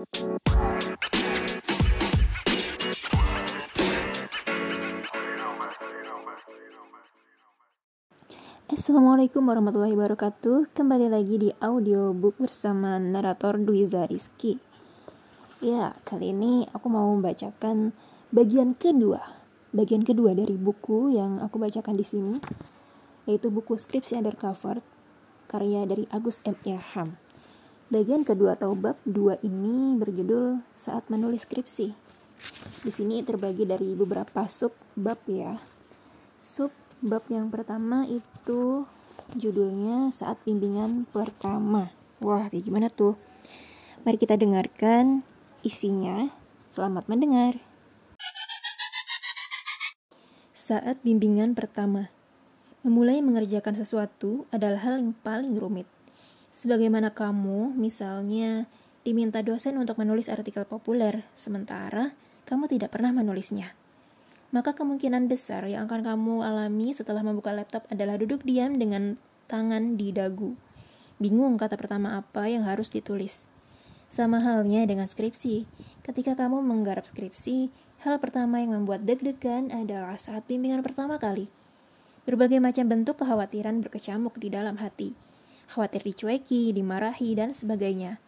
[0.00, 0.16] Assalamualaikum
[9.44, 10.72] warahmatullahi wabarakatuh.
[10.72, 14.56] Kembali lagi di audiobook bersama narator Duiza Rizky.
[15.60, 17.92] Ya, kali ini aku mau membacakan
[18.32, 19.20] bagian kedua
[19.76, 22.40] Bagian kedua dari buku yang aku bacakan di sini
[23.28, 24.80] Yaitu buku Skripsi Undercover
[25.44, 26.56] Karya dari Agus M.
[26.64, 27.20] Irham
[27.90, 31.90] Bagian kedua atau bab dua ini berjudul Saat Menulis Skripsi
[32.86, 35.58] Di sini terbagi dari beberapa sub bab ya
[36.38, 38.84] Sub Bab yang pertama itu
[39.32, 41.88] judulnya saat bimbingan pertama.
[42.20, 43.16] Wah, kayak gimana tuh?
[44.04, 45.24] Mari kita dengarkan
[45.64, 46.28] isinya.
[46.68, 47.56] Selamat mendengar.
[50.52, 52.12] Saat bimbingan pertama.
[52.84, 55.88] Memulai mengerjakan sesuatu adalah hal yang paling rumit.
[56.60, 58.68] Sebagaimana kamu, misalnya,
[59.00, 62.12] diminta dosen untuk menulis artikel populer, sementara
[62.44, 63.72] kamu tidak pernah menulisnya
[64.50, 69.14] maka kemungkinan besar yang akan kamu alami setelah membuka laptop adalah duduk diam dengan
[69.46, 70.58] tangan di dagu.
[71.22, 73.46] Bingung kata pertama apa yang harus ditulis.
[74.10, 75.70] Sama halnya dengan skripsi.
[76.02, 77.70] Ketika kamu menggarap skripsi,
[78.02, 81.46] hal pertama yang membuat deg-degan adalah saat bimbingan pertama kali.
[82.26, 85.14] Berbagai macam bentuk kekhawatiran berkecamuk di dalam hati.
[85.70, 88.18] Khawatir dicueki, dimarahi, dan sebagainya.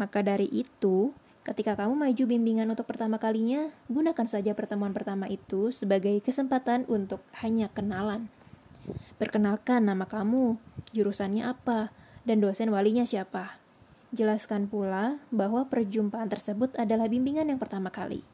[0.00, 1.12] Maka dari itu,
[1.46, 7.22] Ketika kamu maju bimbingan untuk pertama kalinya, gunakan saja pertemuan pertama itu sebagai kesempatan untuk
[7.38, 8.26] hanya kenalan.
[9.14, 10.58] Perkenalkan nama kamu,
[10.90, 11.94] jurusannya apa,
[12.26, 13.62] dan dosen walinya siapa.
[14.10, 18.26] Jelaskan pula bahwa perjumpaan tersebut adalah bimbingan yang pertama kali.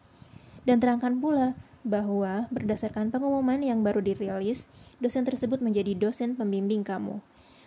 [0.64, 1.52] Dan terangkan pula
[1.84, 4.72] bahwa berdasarkan pengumuman yang baru dirilis,
[5.04, 7.20] dosen tersebut menjadi dosen pembimbing kamu.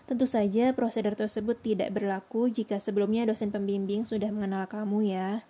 [0.06, 5.42] Tentu saja prosedur tersebut tidak berlaku jika sebelumnya dosen pembimbing sudah mengenal kamu ya.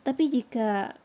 [0.00, 0.96] Tapi jika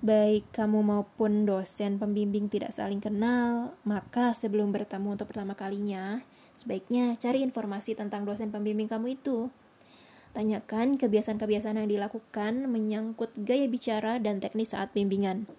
[0.00, 6.22] baik kamu maupun dosen pembimbing tidak saling kenal, maka sebelum bertemu untuk pertama kalinya,
[6.54, 9.50] sebaiknya cari informasi tentang dosen pembimbing kamu itu.
[10.30, 15.50] Tanyakan kebiasaan-kebiasaan yang dilakukan menyangkut gaya bicara dan teknis saat bimbingan.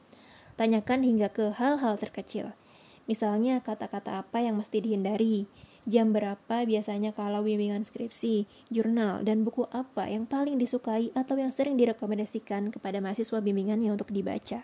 [0.55, 2.55] Tanyakan hingga ke hal-hal terkecil.
[3.03, 5.51] Misalnya kata-kata apa yang mesti dihindari,
[5.89, 11.49] jam berapa biasanya kalau bimbingan skripsi, jurnal, dan buku apa yang paling disukai atau yang
[11.49, 14.61] sering direkomendasikan kepada mahasiswa bimbingannya untuk dibaca.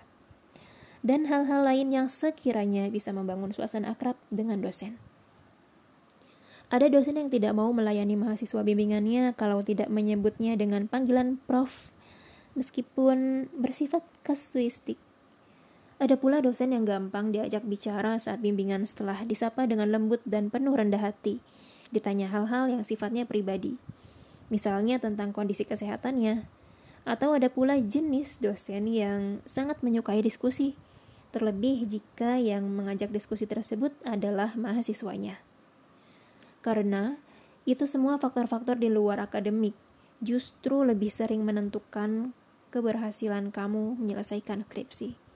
[1.02, 4.98] Dan hal-hal lain yang sekiranya bisa membangun suasana akrab dengan dosen.
[6.68, 11.96] Ada dosen yang tidak mau melayani mahasiswa bimbingannya kalau tidak menyebutnya dengan panggilan prof,
[12.60, 15.00] meskipun bersifat kasuistik.
[15.98, 20.78] Ada pula dosen yang gampang diajak bicara saat bimbingan setelah disapa dengan lembut dan penuh
[20.78, 21.42] rendah hati.
[21.90, 23.82] Ditanya hal-hal yang sifatnya pribadi.
[24.54, 26.46] Misalnya tentang kondisi kesehatannya.
[27.02, 30.78] Atau ada pula jenis dosen yang sangat menyukai diskusi.
[31.34, 35.42] Terlebih jika yang mengajak diskusi tersebut adalah mahasiswanya.
[36.62, 37.18] Karena
[37.66, 39.74] itu semua faktor-faktor di luar akademik
[40.22, 42.34] justru lebih sering menentukan
[42.70, 45.27] keberhasilan kamu menyelesaikan skripsi.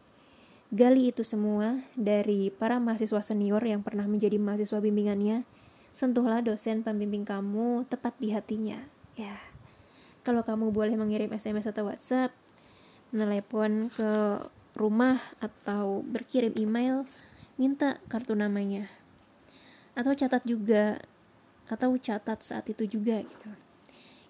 [0.71, 5.43] Gali itu semua dari para mahasiswa senior yang pernah menjadi mahasiswa bimbingannya.
[5.91, 8.79] Sentuhlah dosen pembimbing kamu tepat di hatinya.
[9.19, 9.35] Ya,
[10.23, 12.31] kalau kamu boleh mengirim SMS atau WhatsApp,
[13.11, 14.11] menelepon ke
[14.79, 17.03] rumah atau berkirim email,
[17.59, 18.87] minta kartu namanya.
[19.91, 21.03] Atau catat juga,
[21.67, 23.51] atau catat saat itu juga gitu.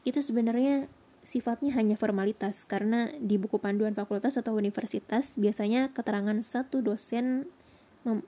[0.01, 0.90] Itu sebenarnya
[1.22, 7.46] sifatnya hanya formalitas karena di buku panduan fakultas atau universitas biasanya keterangan satu dosen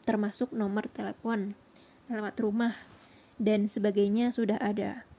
[0.05, 1.57] termasuk nomor telepon,
[2.05, 2.73] alamat rumah,
[3.41, 5.09] dan sebagainya sudah ada.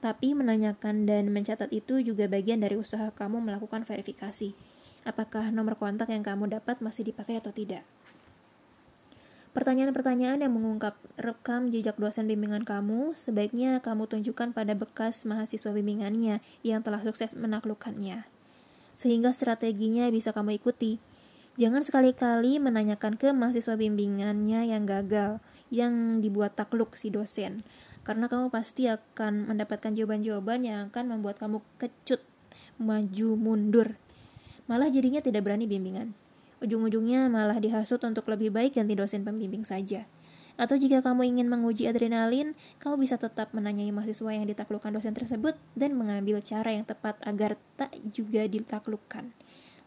[0.00, 4.56] Tapi menanyakan dan mencatat itu juga bagian dari usaha kamu melakukan verifikasi.
[5.04, 7.84] Apakah nomor kontak yang kamu dapat masih dipakai atau tidak?
[9.54, 16.42] Pertanyaan-pertanyaan yang mengungkap rekam jejak dosen bimbingan kamu, sebaiknya kamu tunjukkan pada bekas mahasiswa bimbingannya
[16.66, 18.26] yang telah sukses menaklukkannya.
[18.98, 20.98] Sehingga strateginya bisa kamu ikuti.
[21.54, 25.38] Jangan sekali-kali menanyakan ke mahasiswa bimbingannya yang gagal,
[25.70, 27.62] yang dibuat takluk si dosen.
[28.02, 32.26] Karena kamu pasti akan mendapatkan jawaban-jawaban yang akan membuat kamu kecut,
[32.82, 33.94] maju, mundur.
[34.66, 36.23] Malah jadinya tidak berani bimbingan.
[36.64, 40.08] Ujung-ujungnya malah dihasut untuk lebih baik ganti dosen pembimbing saja.
[40.56, 45.60] Atau jika kamu ingin menguji adrenalin, kamu bisa tetap menanyai mahasiswa yang ditaklukkan dosen tersebut
[45.76, 49.28] dan mengambil cara yang tepat agar tak juga ditaklukkan.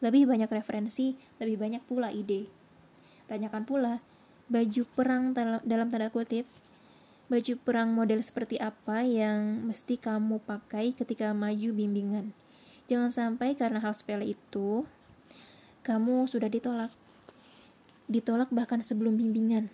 [0.06, 2.46] Lebih banyak referensi, lebih banyak pula ide.
[3.26, 4.06] Tanyakan pula,
[4.46, 5.34] baju perang
[5.66, 6.46] dalam tanda kutip,
[7.26, 12.38] baju perang model seperti apa yang mesti kamu pakai ketika maju bimbingan.
[12.86, 14.86] Jangan sampai karena hal sepele itu,
[15.88, 16.92] kamu sudah ditolak.
[18.12, 19.72] Ditolak bahkan sebelum bimbingan.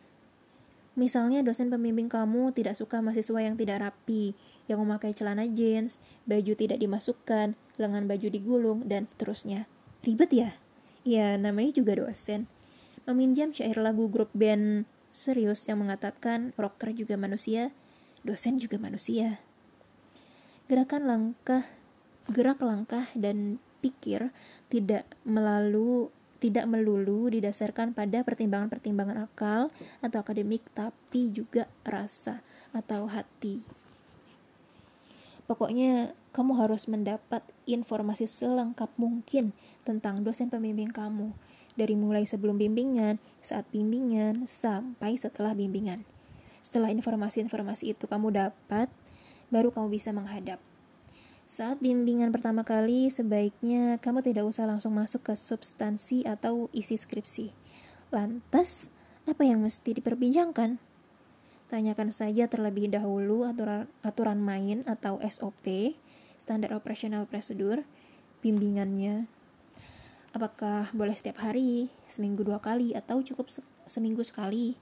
[0.93, 4.37] Misalnya dosen pembimbing kamu tidak suka mahasiswa yang tidak rapi,
[4.69, 5.97] yang memakai celana jeans,
[6.29, 9.65] baju tidak dimasukkan, lengan baju digulung, dan seterusnya.
[10.05, 10.53] Ribet ya?
[11.01, 12.45] Ya, namanya juga dosen.
[13.09, 17.73] Meminjam syair lagu grup band serius yang mengatakan rocker juga manusia,
[18.21, 19.41] dosen juga manusia.
[20.69, 21.65] Gerakan langkah,
[22.29, 24.31] gerak langkah dan pikir
[24.71, 26.07] tidak melalui
[26.43, 29.71] tidak melulu didasarkan pada pertimbangan-pertimbangan akal
[30.03, 32.43] atau akademik, tapi juga rasa
[32.75, 33.63] atau hati.
[35.47, 39.55] Pokoknya, kamu harus mendapat informasi selengkap mungkin
[39.87, 41.31] tentang dosen pembimbing kamu,
[41.79, 46.03] dari mulai sebelum bimbingan, saat bimbingan, sampai setelah bimbingan.
[46.59, 48.91] Setelah informasi-informasi itu kamu dapat,
[49.47, 50.59] baru kamu bisa menghadap.
[51.47, 57.51] Saat bimbingan pertama kali, sebaiknya kamu tidak usah langsung masuk ke substansi atau isi skripsi.
[58.09, 58.87] Lantas,
[59.27, 60.79] apa yang mesti diperbincangkan?
[61.67, 65.97] Tanyakan saja terlebih dahulu aturan, aturan main atau SOP,
[66.39, 67.83] Standar Operational Procedure,
[68.39, 69.27] bimbingannya.
[70.33, 74.73] Apakah boleh setiap hari, seminggu dua kali, atau cukup se seminggu sekali?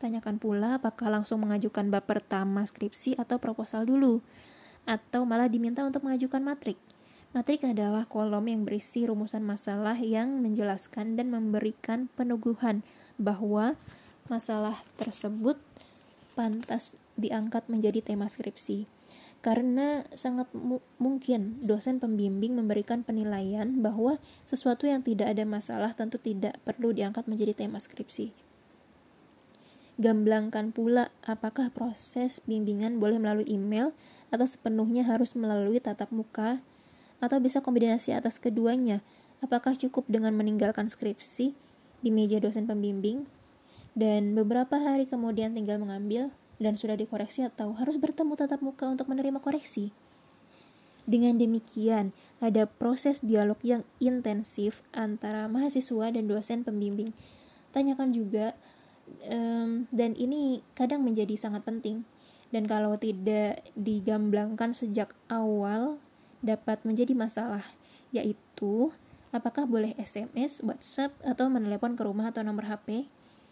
[0.00, 4.24] Tanyakan pula apakah langsung mengajukan bab pertama skripsi atau proposal dulu
[4.88, 6.76] atau malah diminta untuk mengajukan matrik.
[7.30, 12.82] Matrik adalah kolom yang berisi rumusan masalah yang menjelaskan dan memberikan peneguhan
[13.22, 13.78] bahwa
[14.26, 15.54] masalah tersebut
[16.34, 18.90] pantas diangkat menjadi tema skripsi.
[19.40, 26.20] Karena sangat mu mungkin dosen pembimbing memberikan penilaian bahwa sesuatu yang tidak ada masalah tentu
[26.20, 28.49] tidak perlu diangkat menjadi tema skripsi.
[30.00, 33.92] Gamblangkan pula apakah proses bimbingan boleh melalui email
[34.32, 36.64] atau sepenuhnya harus melalui tatap muka,
[37.20, 39.04] atau bisa kombinasi atas keduanya.
[39.44, 41.52] Apakah cukup dengan meninggalkan skripsi
[42.00, 43.28] di meja dosen pembimbing,
[43.92, 49.04] dan beberapa hari kemudian tinggal mengambil dan sudah dikoreksi atau harus bertemu tatap muka untuk
[49.04, 49.92] menerima koreksi?
[51.04, 57.12] Dengan demikian, ada proses dialog yang intensif antara mahasiswa dan dosen pembimbing.
[57.76, 58.56] Tanyakan juga,
[59.28, 62.04] um, dan ini kadang menjadi sangat penting
[62.50, 66.02] dan kalau tidak digamblangkan sejak awal
[66.42, 67.62] dapat menjadi masalah,
[68.10, 68.90] yaitu
[69.30, 73.06] apakah boleh SMS, WhatsApp, atau menelepon ke rumah atau nomor HP.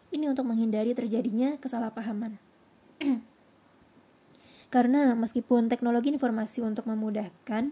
[0.09, 2.41] Ini untuk menghindari terjadinya kesalahpahaman.
[4.75, 7.71] Karena meskipun teknologi informasi untuk memudahkan,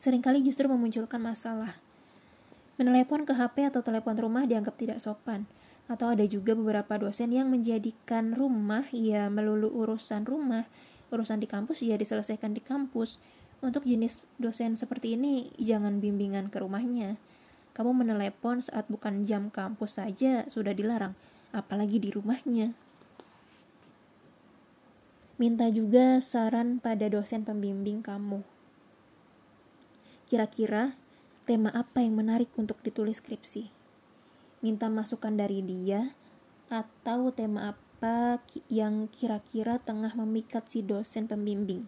[0.00, 1.76] sering kali justru memunculkan masalah.
[2.80, 5.46] Menelepon ke HP atau telepon rumah dianggap tidak sopan,
[5.84, 10.64] atau ada juga beberapa dosen yang menjadikan rumah ya melulu urusan rumah
[11.14, 13.22] urusan di kampus ya diselesaikan di kampus.
[13.64, 17.16] Untuk jenis dosen seperti ini jangan bimbingan ke rumahnya.
[17.72, 21.16] Kamu menelepon saat bukan jam kampus saja sudah dilarang
[21.54, 22.76] apalagi di rumahnya.
[25.40, 28.46] Minta juga saran pada dosen pembimbing kamu.
[30.30, 30.94] Kira-kira
[31.48, 33.83] tema apa yang menarik untuk ditulis skripsi
[34.64, 36.16] minta masukan dari dia
[36.72, 38.40] atau tema apa
[38.72, 41.84] yang kira-kira tengah memikat si dosen pembimbing.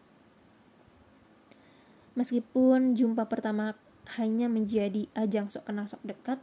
[2.13, 3.81] Meskipun jumpa pertama
[4.21, 6.37] hanya menjadi ajang sok kenal sok dekat,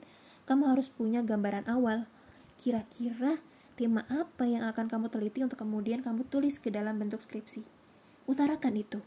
[0.49, 2.09] kamu harus punya gambaran awal.
[2.57, 3.37] Kira-kira
[3.77, 7.61] tema apa yang akan kamu teliti untuk kemudian kamu tulis ke dalam bentuk skripsi.
[8.25, 9.05] Utarakan itu.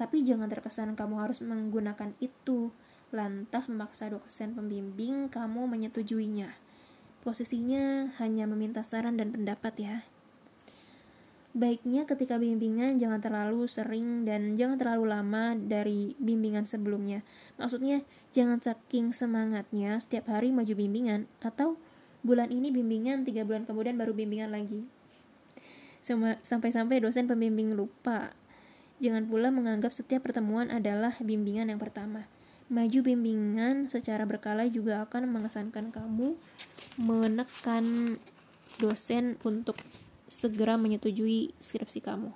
[0.00, 2.72] Tapi jangan terkesan kamu harus menggunakan itu
[3.10, 6.54] lantas memaksa dosen pembimbing kamu menyetujuinya.
[7.26, 9.96] Posisinya hanya meminta saran dan pendapat ya.
[11.50, 17.26] Baiknya ketika bimbingan jangan terlalu sering dan jangan terlalu lama dari bimbingan sebelumnya.
[17.58, 21.74] Maksudnya jangan saking semangatnya setiap hari maju bimbingan atau
[22.22, 24.86] bulan ini bimbingan tiga bulan kemudian baru bimbingan lagi.
[26.46, 28.30] Sampai-sampai dosen pembimbing lupa.
[29.02, 32.30] Jangan pula menganggap setiap pertemuan adalah bimbingan yang pertama
[32.70, 36.38] Maju bimbingan secara berkala juga akan mengesankan kamu
[37.02, 38.14] menekan
[38.78, 39.74] dosen untuk
[40.30, 42.30] segera menyetujui skripsi kamu.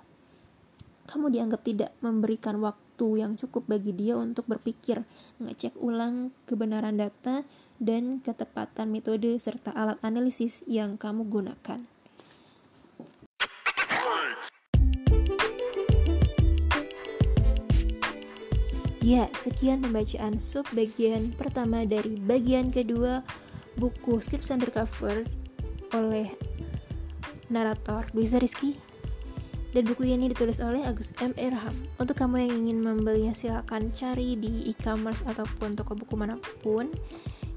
[1.07, 5.07] Kamu dianggap tidak memberikan waktu yang cukup bagi dia untuk berpikir,
[5.39, 7.47] mengecek ulang kebenaran data,
[7.79, 11.94] dan ketepatan metode serta alat analisis yang kamu gunakan.
[19.05, 23.21] Ya, sekian pembacaan sub bagian pertama dari bagian kedua
[23.77, 25.29] buku Scripts Undercover
[25.93, 26.33] oleh
[27.53, 28.81] narator Luisa Rizky.
[29.75, 31.35] dan buku ini ditulis oleh Agus M.
[31.35, 31.75] Irham.
[31.99, 36.87] Untuk kamu yang ingin membelinya silakan cari di e-commerce ataupun toko buku mana pun.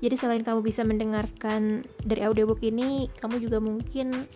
[0.03, 4.27] Jadi selain kamu bisa mendengarkan dari audiobook ini, kamu juga mungkin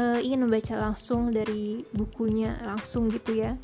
[0.00, 3.60] uh, ingin membaca langsung dari bukunya langsung gitu ya.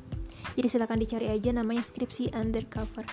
[0.54, 3.06] Jadi silakan dicari aja namanya Skripsi Undercover.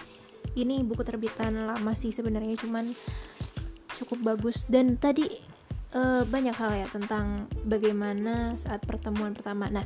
[0.54, 2.86] Ini buku terbitan lama sih sebenarnya cuman
[4.02, 5.30] cukup bagus dan tadi
[5.94, 9.70] uh, banyak hal ya tentang bagaimana saat pertemuan pertama.
[9.70, 9.86] Nah,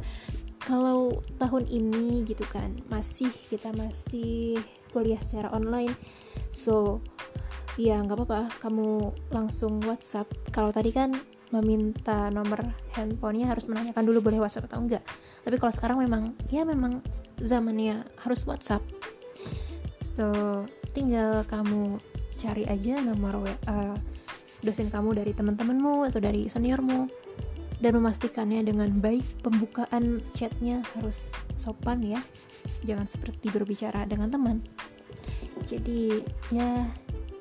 [0.63, 4.57] kalau tahun ini gitu kan masih kita masih
[4.89, 5.93] kuliah secara online,
[6.49, 7.03] so
[7.75, 10.31] ya nggak apa-apa kamu langsung WhatsApp.
[10.49, 11.11] Kalau tadi kan
[11.53, 12.65] meminta nomor
[12.97, 15.03] handphonenya harus menanyakan dulu boleh WhatsApp atau enggak.
[15.45, 17.03] Tapi kalau sekarang memang ya memang
[17.41, 18.83] zamannya harus WhatsApp.
[20.01, 20.63] So
[20.95, 21.99] tinggal kamu
[22.35, 23.95] cari aja nomor WA
[24.63, 27.07] dosen kamu dari teman-temanmu atau dari seniormu
[27.83, 32.21] dan memastikannya dengan baik pembukaan chatnya harus sopan ya.
[32.87, 34.63] Jangan seperti berbicara dengan teman.
[35.67, 36.87] Jadi ya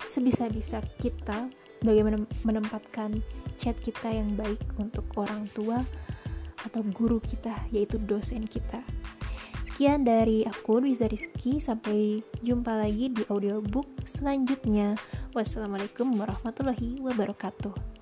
[0.05, 1.49] sebisa-bisa kita
[1.85, 3.21] bagaimana menempatkan
[3.61, 5.79] chat kita yang baik untuk orang tua
[6.65, 8.81] atau guru kita yaitu dosen kita
[9.75, 11.59] Sekian dari aku Riza Rizky.
[11.59, 14.95] Sampai jumpa lagi di audiobook selanjutnya.
[15.35, 17.94] Wassalamualaikum warahmatullahi wabarakatuh